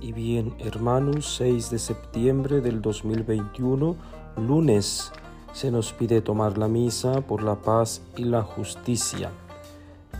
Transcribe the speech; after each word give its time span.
Y 0.00 0.12
bien, 0.12 0.54
hermanos, 0.60 1.34
6 1.36 1.70
de 1.70 1.78
septiembre 1.78 2.62
del 2.62 2.80
2021, 2.80 3.96
lunes, 4.38 5.12
se 5.52 5.70
nos 5.70 5.92
pide 5.92 6.22
tomar 6.22 6.56
la 6.56 6.68
misa 6.68 7.20
por 7.20 7.42
la 7.42 7.60
paz 7.60 8.00
y 8.16 8.24
la 8.24 8.42
justicia. 8.42 9.30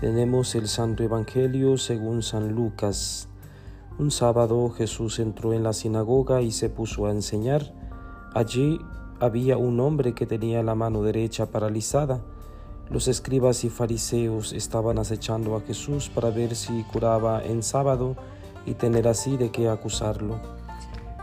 Tenemos 0.00 0.54
el 0.54 0.68
Santo 0.68 1.02
Evangelio 1.02 1.78
según 1.78 2.22
San 2.22 2.52
Lucas. 2.52 3.28
Un 3.98 4.10
sábado 4.10 4.68
Jesús 4.68 5.18
entró 5.18 5.54
en 5.54 5.62
la 5.62 5.72
sinagoga 5.72 6.42
y 6.42 6.50
se 6.50 6.68
puso 6.68 7.06
a 7.06 7.10
enseñar. 7.10 7.72
Allí 8.34 8.78
había 9.18 9.56
un 9.56 9.80
hombre 9.80 10.14
que 10.14 10.26
tenía 10.26 10.62
la 10.62 10.74
mano 10.74 11.02
derecha 11.02 11.46
paralizada. 11.46 12.20
Los 12.90 13.08
escribas 13.08 13.64
y 13.64 13.70
fariseos 13.70 14.52
estaban 14.52 14.98
acechando 14.98 15.56
a 15.56 15.62
Jesús 15.62 16.10
para 16.10 16.28
ver 16.28 16.54
si 16.54 16.82
curaba 16.84 17.42
en 17.42 17.62
sábado 17.62 18.14
y 18.66 18.74
tener 18.74 19.08
así 19.08 19.36
de 19.36 19.50
qué 19.50 19.68
acusarlo. 19.68 20.40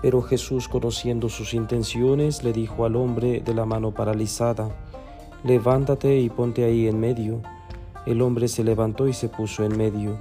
Pero 0.02 0.22
Jesús, 0.22 0.68
conociendo 0.68 1.30
sus 1.30 1.54
intenciones, 1.54 2.44
le 2.44 2.54
dijo 2.54 2.86
al 2.86 2.96
hombre 2.96 3.42
de 3.42 3.54
la 3.54 3.66
mano 3.66 3.92
paralizada, 3.92 4.70
Levántate 5.44 6.20
y 6.20 6.30
ponte 6.30 6.64
ahí 6.64 6.88
en 6.88 7.00
medio. 7.00 7.42
El 8.06 8.22
hombre 8.22 8.48
se 8.48 8.64
levantó 8.64 9.08
y 9.08 9.14
se 9.14 9.30
puso 9.30 9.64
en 9.64 9.78
medio. 9.78 10.18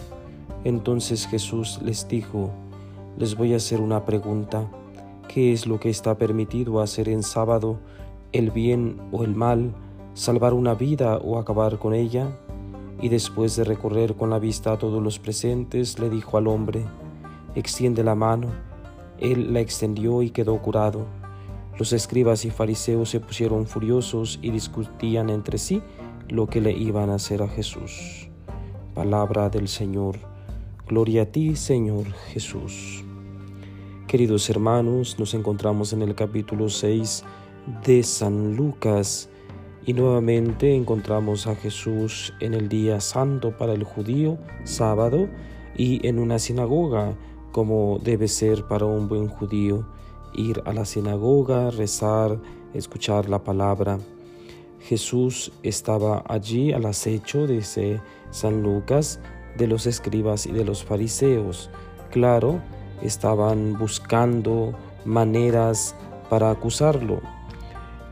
Entonces 0.64 1.26
Jesús 1.26 1.78
les 1.82 2.08
dijo, 2.08 2.50
Les 3.18 3.36
voy 3.36 3.54
a 3.54 3.56
hacer 3.56 3.80
una 3.80 4.04
pregunta. 4.04 4.66
¿Qué 5.28 5.52
es 5.52 5.66
lo 5.66 5.78
que 5.78 5.88
está 5.88 6.16
permitido 6.16 6.80
hacer 6.80 7.08
en 7.08 7.22
sábado, 7.22 7.78
el 8.32 8.50
bien 8.50 9.00
o 9.12 9.24
el 9.24 9.34
mal, 9.34 9.74
salvar 10.14 10.52
una 10.54 10.74
vida 10.74 11.16
o 11.18 11.38
acabar 11.38 11.78
con 11.78 11.94
ella? 11.94 12.28
Y 13.00 13.08
después 13.08 13.56
de 13.56 13.64
recorrer 13.64 14.14
con 14.14 14.28
la 14.28 14.38
vista 14.38 14.72
a 14.72 14.78
todos 14.78 15.02
los 15.02 15.18
presentes, 15.18 15.98
le 15.98 16.10
dijo 16.10 16.36
al 16.36 16.48
hombre, 16.48 16.84
extiende 17.54 18.04
la 18.04 18.14
mano. 18.14 18.48
Él 19.18 19.52
la 19.52 19.60
extendió 19.60 20.22
y 20.22 20.30
quedó 20.30 20.60
curado. 20.60 21.06
Los 21.78 21.92
escribas 21.92 22.44
y 22.44 22.50
fariseos 22.50 23.10
se 23.10 23.20
pusieron 23.20 23.66
furiosos 23.66 24.38
y 24.42 24.50
discutían 24.50 25.30
entre 25.30 25.58
sí 25.58 25.82
lo 26.28 26.46
que 26.46 26.60
le 26.60 26.72
iban 26.72 27.10
a 27.10 27.14
hacer 27.14 27.42
a 27.42 27.48
Jesús. 27.48 28.28
Palabra 28.94 29.48
del 29.48 29.68
Señor. 29.68 30.16
Gloria 30.86 31.22
a 31.22 31.26
ti, 31.26 31.56
Señor 31.56 32.06
Jesús. 32.32 33.04
Queridos 34.06 34.50
hermanos, 34.50 35.18
nos 35.18 35.34
encontramos 35.34 35.92
en 35.92 36.02
el 36.02 36.14
capítulo 36.14 36.68
6 36.68 37.24
de 37.86 38.02
San 38.02 38.56
Lucas 38.56 39.28
y 39.86 39.92
nuevamente 39.92 40.74
encontramos 40.74 41.46
a 41.46 41.54
Jesús 41.54 42.34
en 42.40 42.54
el 42.54 42.68
día 42.68 43.00
santo 43.00 43.56
para 43.56 43.72
el 43.72 43.84
judío, 43.84 44.36
sábado, 44.64 45.28
y 45.76 46.06
en 46.06 46.18
una 46.18 46.38
sinagoga 46.38 47.14
como 47.52 47.98
debe 48.02 48.28
ser 48.28 48.64
para 48.64 48.86
un 48.86 49.08
buen 49.08 49.28
judío, 49.28 49.84
ir 50.34 50.62
a 50.64 50.72
la 50.72 50.84
sinagoga, 50.84 51.70
rezar, 51.70 52.38
escuchar 52.74 53.28
la 53.28 53.42
palabra. 53.42 53.98
Jesús 54.80 55.52
estaba 55.62 56.24
allí 56.26 56.72
al 56.72 56.86
acecho, 56.86 57.46
dice 57.46 58.00
San 58.30 58.62
Lucas, 58.62 59.20
de 59.56 59.66
los 59.66 59.86
escribas 59.86 60.46
y 60.46 60.52
de 60.52 60.64
los 60.64 60.84
fariseos. 60.84 61.70
Claro, 62.10 62.60
estaban 63.02 63.78
buscando 63.78 64.74
maneras 65.04 65.94
para 66.28 66.50
acusarlo. 66.50 67.20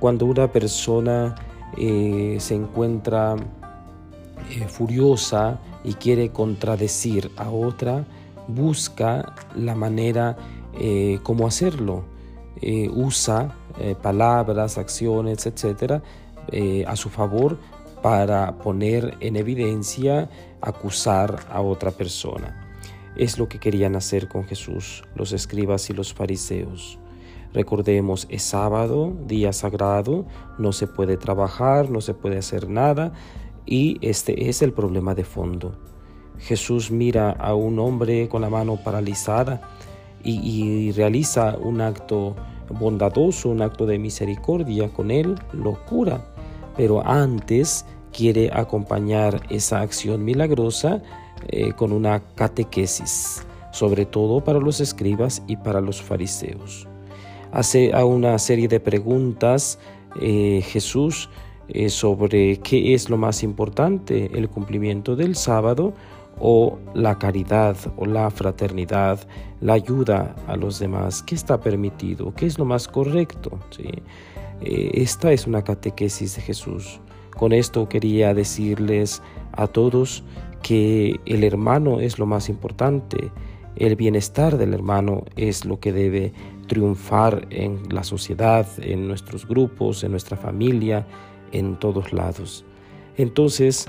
Cuando 0.01 0.27
una 0.27 0.53
persona 0.53 1.35
eh, 1.77 2.37
se 2.41 2.55
encuentra 2.55 3.37
eh, 4.51 4.67
furiosa 4.69 5.61
y 5.85 5.95
quiere 5.95 6.31
contradecir 6.31 7.31
a 7.37 7.51
otra, 7.51 8.05
busca 8.49 9.35
la 9.55 9.75
manera 9.75 10.37
eh, 10.75 11.21
cómo 11.23 11.47
hacerlo. 11.47 12.05
Eh, 12.61 12.91
usa 12.93 13.55
eh, 13.79 13.95
palabras, 14.01 14.79
acciones, 14.79 15.47
etcétera, 15.47 16.03
a 16.87 16.97
su 16.97 17.11
favor 17.11 17.59
para 18.03 18.57
poner 18.57 19.19
en 19.21 19.37
evidencia, 19.37 20.31
acusar 20.63 21.41
a 21.51 21.61
otra 21.61 21.91
persona. 21.91 22.73
Es 23.17 23.39
lo 23.39 23.49
que 23.49 23.61
querían 23.61 23.97
hacer 23.97 24.29
con 24.29 24.45
Jesús, 24.45 25.05
los 25.15 25.33
escribas 25.33 25.91
y 25.91 25.93
los 25.93 26.15
fariseos. 26.15 26.99
Recordemos, 27.53 28.27
es 28.31 28.43
sábado, 28.43 29.15
día 29.27 29.53
sagrado, 29.53 30.27
no 30.59 30.73
se 30.73 30.87
puede 30.87 31.19
trabajar, 31.19 31.91
no 31.91 32.01
se 32.01 32.15
puede 32.15 32.39
hacer 32.39 32.69
nada 32.69 33.13
y 33.67 33.99
este 34.01 34.49
es 34.49 34.63
el 34.63 34.73
problema 34.73 35.15
de 35.15 35.25
fondo. 35.25 35.88
Jesús 36.39 36.91
mira 36.91 37.31
a 37.33 37.55
un 37.55 37.79
hombre 37.79 38.29
con 38.29 38.43
la 38.43 38.51
mano 38.51 38.77
paralizada 38.77 39.61
y, 40.23 40.93
realiza 40.93 41.57
un 41.57 41.81
acto 41.81 42.37
bondadoso, 42.69 43.49
un 43.49 43.63
acto 43.63 43.87
de 43.87 43.99
misericordia 43.99 44.89
con 44.89 45.11
él, 45.11 45.37
lo 45.53 45.85
cura, 45.87 46.25
pero 46.77 47.07
antes 47.07 47.87
quiere 48.13 48.51
acompañar 48.53 49.41
esa 49.49 49.81
acción 49.81 50.25
milagrosa 50.25 51.03
eh, 51.49 51.73
con 51.73 51.93
una 51.93 52.21
catequesis, 52.35 53.47
sobre 53.73 54.05
todo 54.07 54.43
para 54.43 54.59
los 54.59 54.81
escribas 54.81 55.43
y 55.47 55.57
para 55.57 55.81
los 55.81 56.03
fariseos. 56.03 56.87
Hace 57.53 57.93
a 57.95 58.05
una 58.05 58.39
serie 58.39 58.69
de 58.69 58.81
preguntas 58.81 59.79
eh, 60.21 60.63
Jesús 60.67 61.31
eh, 61.69 61.89
sobre 61.89 62.59
qué 62.59 62.95
es 62.95 63.09
lo 63.09 63.17
más 63.17 63.43
importante, 63.43 64.31
el 64.35 64.49
cumplimiento 64.49 65.17
del 65.17 65.35
sábado 65.35 65.95
o 66.41 66.79
la 66.95 67.19
caridad 67.19 67.77
o 67.97 68.07
la 68.07 68.31
fraternidad, 68.31 69.21
la 69.61 69.75
ayuda 69.75 70.37
a 70.47 70.57
los 70.57 70.79
demás, 70.79 71.23
qué 71.23 71.35
está 71.35 71.61
permitido, 71.61 72.35
qué 72.35 72.47
es 72.47 72.59
lo 72.59 72.65
más 72.65 72.89
correcto. 72.89 73.59
¿Sí? 73.71 73.91
Eh, 74.61 74.91
esta 74.95 75.33
es 75.33 75.47
una 75.47 75.63
catequesis 75.63 76.37
de 76.37 76.43
Jesús. 76.43 77.01
Con 77.37 77.53
esto 77.53 77.89
quería 77.89 78.35
decirles 78.35 79.23
a 79.53 79.67
todos 79.67 80.25
que 80.63 81.21
el 81.27 81.45
hermano 81.45 82.01
es 82.01 82.19
lo 82.19 82.27
más 82.27 82.49
importante, 82.49 83.31
el 83.77 83.95
bienestar 83.95 84.59
del 84.59 84.75
hermano 84.75 85.25
es 85.37 85.65
lo 85.65 85.79
que 85.79 85.93
debe 85.93 86.33
triunfar 86.67 87.47
en 87.51 87.83
la 87.91 88.03
sociedad, 88.03 88.67
en 88.79 89.07
nuestros 89.07 89.47
grupos, 89.47 90.03
en 90.03 90.11
nuestra 90.11 90.37
familia, 90.37 91.07
en 91.53 91.77
todos 91.79 92.13
lados. 92.13 92.65
Entonces, 93.17 93.87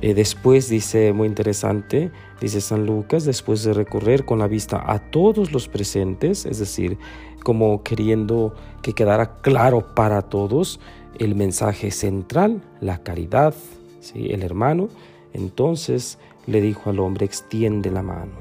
eh, 0.00 0.14
después 0.14 0.68
dice, 0.68 1.12
muy 1.12 1.26
interesante, 1.26 2.12
dice 2.40 2.60
San 2.60 2.86
Lucas, 2.86 3.24
después 3.24 3.64
de 3.64 3.72
recorrer 3.72 4.24
con 4.24 4.38
la 4.38 4.46
vista 4.46 4.82
a 4.86 5.10
todos 5.10 5.50
los 5.50 5.66
presentes, 5.66 6.46
es 6.46 6.58
decir, 6.58 6.98
como 7.42 7.82
queriendo 7.82 8.54
que 8.82 8.92
quedara 8.92 9.40
claro 9.40 9.94
para 9.94 10.22
todos 10.22 10.78
el 11.18 11.34
mensaje 11.34 11.90
central, 11.90 12.62
la 12.80 13.02
caridad, 13.02 13.54
¿sí? 14.00 14.28
el 14.30 14.42
hermano, 14.42 14.88
entonces 15.32 16.18
le 16.46 16.60
dijo 16.60 16.90
al 16.90 17.00
hombre, 17.00 17.26
extiende 17.26 17.90
la 17.90 18.02
mano, 18.02 18.32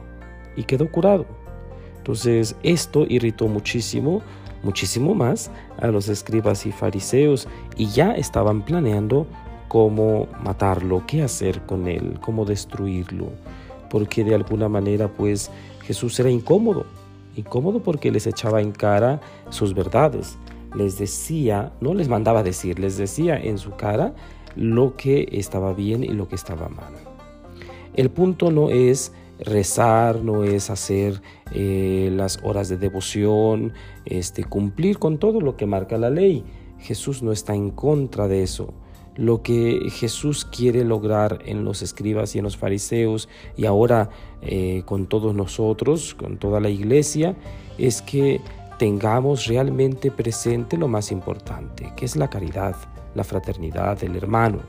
y 0.55 0.63
quedó 0.63 0.91
curado. 0.91 1.25
Entonces 1.97 2.55
esto 2.61 3.05
irritó 3.09 3.47
muchísimo, 3.47 4.21
muchísimo 4.61 5.15
más 5.15 5.49
a 5.79 5.87
los 5.87 6.07
escribas 6.07 6.67
y 6.67 6.71
fariseos, 6.71 7.47
y 7.75 7.87
ya 7.87 8.11
estaban 8.11 8.63
planeando 8.63 9.25
cómo 9.67 10.27
matarlo, 10.43 11.03
qué 11.07 11.23
hacer 11.23 11.65
con 11.65 11.87
él, 11.87 12.19
cómo 12.21 12.45
destruirlo, 12.45 13.29
porque 13.89 14.23
de 14.23 14.35
alguna 14.35 14.69
manera 14.69 15.07
pues 15.07 15.51
Jesús 15.83 16.19
era 16.19 16.29
incómodo, 16.29 16.85
incómodo 17.35 17.81
porque 17.81 18.11
les 18.11 18.27
echaba 18.27 18.61
en 18.61 18.71
cara 18.71 19.21
sus 19.49 19.73
verdades, 19.73 20.37
les 20.75 20.97
decía, 20.97 21.71
no 21.81 21.93
les 21.93 22.07
mandaba 22.07 22.43
decir, 22.43 22.79
les 22.79 22.97
decía 22.97 23.37
en 23.37 23.57
su 23.57 23.71
cara 23.71 24.13
lo 24.55 24.95
que 24.95 25.27
estaba 25.31 25.73
bien 25.73 26.03
y 26.03 26.09
lo 26.09 26.27
que 26.27 26.35
estaba 26.35 26.69
mal. 26.69 26.93
El 27.93 28.09
punto 28.09 28.51
no 28.51 28.69
es 28.69 29.11
rezar, 29.39 30.23
no 30.23 30.43
es 30.43 30.69
hacer 30.69 31.21
eh, 31.51 32.09
las 32.11 32.39
horas 32.43 32.69
de 32.69 32.77
devoción, 32.77 33.73
este, 34.05 34.43
cumplir 34.43 34.99
con 34.99 35.17
todo 35.17 35.41
lo 35.41 35.55
que 35.55 35.65
marca 35.65 35.97
la 35.97 36.09
ley. 36.09 36.43
Jesús 36.79 37.23
no 37.23 37.31
está 37.31 37.55
en 37.55 37.71
contra 37.71 38.27
de 38.27 38.43
eso 38.43 38.73
lo 39.17 39.41
que 39.41 39.89
Jesús 39.89 40.45
quiere 40.45 40.83
lograr 40.83 41.39
en 41.45 41.65
los 41.65 41.81
escribas 41.81 42.35
y 42.35 42.39
en 42.39 42.43
los 42.43 42.55
fariseos 42.55 43.27
y 43.55 43.65
ahora 43.65 44.09
eh, 44.41 44.83
con 44.85 45.07
todos 45.07 45.35
nosotros, 45.35 46.13
con 46.13 46.37
toda 46.37 46.59
la 46.59 46.69
iglesia, 46.69 47.35
es 47.77 48.01
que 48.01 48.39
tengamos 48.77 49.47
realmente 49.47 50.11
presente 50.11 50.77
lo 50.77 50.87
más 50.87 51.11
importante, 51.11 51.91
que 51.95 52.05
es 52.05 52.15
la 52.15 52.29
caridad, 52.29 52.75
la 53.15 53.23
fraternidad, 53.23 54.03
el 54.03 54.15
hermano. 54.15 54.59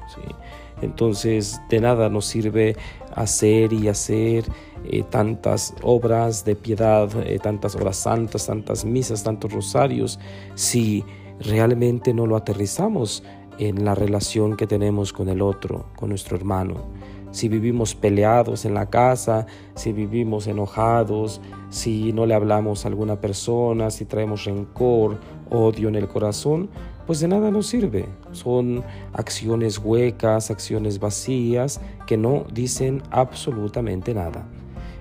Entonces, 0.81 1.61
de 1.69 1.81
nada 1.81 2.09
nos 2.09 2.25
sirve 2.25 2.77
hacer 3.15 3.73
y 3.73 3.89
hacer 3.89 4.45
eh, 4.85 5.03
tantas 5.11 5.75
obras 5.83 6.45
de 6.45 6.55
piedad, 6.55 7.11
eh, 7.27 7.39
tantas 7.39 7.75
horas 7.75 7.97
santas, 7.97 8.47
tantas 8.47 8.85
misas, 8.85 9.23
tantos 9.23 9.53
rosarios, 9.53 10.19
si 10.55 11.05
realmente 11.41 12.15
no 12.15 12.27
lo 12.27 12.37
aterrizamos 12.37 13.23
en 13.59 13.85
la 13.85 13.95
relación 13.95 14.57
que 14.57 14.67
tenemos 14.67 15.13
con 15.13 15.29
el 15.29 15.43
otro, 15.43 15.87
con 15.97 16.11
nuestro 16.11 16.37
hermano. 16.37 16.87
Si 17.31 17.49
vivimos 17.49 17.95
peleados 17.95 18.65
en 18.65 18.75
la 18.75 18.87
casa, 18.87 19.47
si 19.75 19.93
vivimos 19.93 20.47
enojados, 20.47 21.41
si 21.69 22.13
no 22.13 22.25
le 22.25 22.35
hablamos 22.35 22.85
a 22.85 22.89
alguna 22.89 23.21
persona, 23.21 23.91
si 23.91 24.07
traemos 24.07 24.45
rencor, 24.45 25.19
odio 25.51 25.89
en 25.89 25.97
el 25.97 26.09
corazón, 26.09 26.71
pues 27.07 27.21
de 27.21 27.29
nada 27.29 27.51
nos 27.51 27.67
sirve. 27.67 28.07
Son 28.33 28.83
acciones 29.13 29.79
huecas, 29.79 30.51
acciones 30.51 31.01
vacías 31.01 31.81
que 32.07 32.17
no 32.17 32.47
dicen 32.53 33.03
absolutamente 33.11 34.15
nada. 34.15 34.49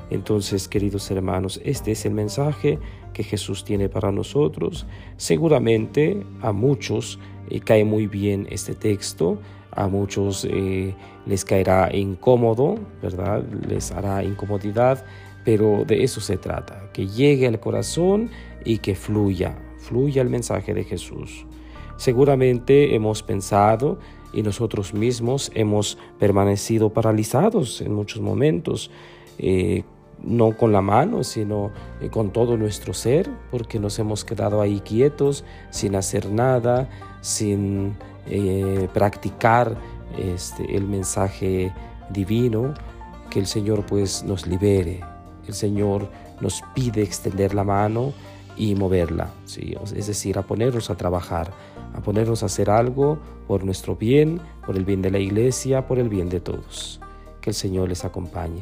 Entonces, 0.10 0.68
queridos 0.68 1.10
hermanos, 1.12 1.60
este 1.64 1.92
es 1.92 2.06
el 2.06 2.14
mensaje 2.14 2.80
que 3.14 3.24
Jesús 3.24 3.64
tiene 3.64 3.90
para 3.90 4.12
nosotros. 4.12 4.86
Seguramente 5.18 6.24
a 6.42 6.52
muchos 6.52 7.20
eh, 7.50 7.60
cae 7.60 7.84
muy 7.84 8.08
bien 8.08 8.48
este 8.50 8.74
texto, 8.74 9.40
a 9.72 9.88
muchos 9.88 10.46
eh, 10.50 10.94
les 11.26 11.44
caerá 11.44 11.96
incómodo, 11.96 12.76
¿verdad? 13.02 13.44
Les 13.68 13.92
hará 13.92 14.24
incomodidad, 14.24 15.06
pero 15.44 15.84
de 15.86 16.04
eso 16.04 16.20
se 16.20 16.38
trata, 16.38 16.90
que 16.94 17.08
llegue 17.08 17.48
al 17.48 17.60
corazón 17.60 18.30
y 18.66 18.80
que 18.80 18.96
fluya, 18.96 19.58
fluya 19.78 20.22
el 20.22 20.30
mensaje 20.30 20.74
de 20.74 20.84
Jesús. 20.84 21.46
Seguramente 21.98 22.96
hemos 22.96 23.24
pensado 23.24 24.00
y 24.34 24.44
nosotros 24.44 24.94
mismos 24.94 25.52
hemos 25.56 25.98
permanecido 26.20 26.92
paralizados 26.92 27.82
en 27.82 27.94
muchos 27.94 28.22
momentos, 28.22 28.92
eh, 29.40 29.84
no 30.24 30.56
con 30.58 30.72
la 30.72 30.82
mano, 30.82 31.24
sino 31.24 31.72
eh, 32.02 32.10
con 32.10 32.32
todo 32.32 32.58
nuestro 32.58 32.94
ser, 32.94 33.30
porque 33.52 33.80
nos 33.80 34.00
hemos 34.00 34.26
quedado 34.26 34.62
ahí 34.62 34.82
quietos, 34.82 35.44
sin 35.70 35.96
hacer 35.96 36.32
nada, 36.32 36.90
sin 37.22 37.96
eh, 38.28 38.88
practicar 38.94 39.78
este, 40.18 40.76
el 40.76 40.88
mensaje 40.88 41.74
divino, 42.10 42.74
que 43.30 43.40
el 43.40 43.48
Señor 43.48 43.86
pues 43.86 44.24
nos 44.24 44.48
libere. 44.48 45.02
El 45.48 45.54
Señor 45.54 46.10
nos 46.42 46.62
pide 46.74 47.02
extender 47.02 47.54
la 47.54 47.64
mano 47.64 48.14
y 48.58 48.76
moverla, 48.76 49.30
¿sí? 49.46 49.76
es 49.96 50.08
decir, 50.08 50.38
a 50.38 50.42
ponernos 50.42 50.90
a 50.90 50.96
trabajar, 50.96 51.52
a 51.94 52.02
ponernos 52.02 52.44
a 52.44 52.48
hacer 52.48 52.70
algo 52.70 53.20
por 53.48 53.64
nuestro 53.64 53.96
bien, 53.96 54.42
por 54.66 54.76
el 54.76 54.84
bien 54.84 55.02
de 55.02 55.12
la 55.12 55.20
iglesia, 55.20 55.88
por 55.88 56.00
el 56.00 56.10
bien 56.10 56.30
de 56.30 56.40
todos. 56.40 57.00
Que 57.40 57.52
el 57.52 57.56
Señor 57.56 57.90
les 57.90 58.04
acompañe. 58.04 58.62